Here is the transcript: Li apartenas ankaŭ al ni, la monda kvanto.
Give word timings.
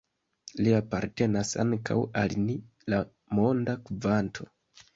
Li 0.67 0.71
apartenas 0.77 1.51
ankaŭ 1.65 1.99
al 2.23 2.35
ni, 2.47 2.57
la 2.95 3.05
monda 3.43 3.79
kvanto. 3.87 4.53